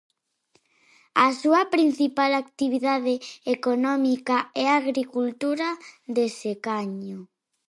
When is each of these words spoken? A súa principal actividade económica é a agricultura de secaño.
A 1.25 1.27
súa 1.41 1.61
principal 1.75 2.31
actividade 2.43 3.13
económica 3.55 4.37
é 4.63 4.65
a 4.69 4.77
agricultura 4.81 5.69
de 6.15 6.25
secaño. 6.41 7.17